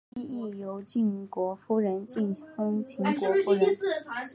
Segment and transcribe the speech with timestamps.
[0.15, 3.13] 其妻亦由晋国夫人进封秦国
[3.43, 3.67] 夫人。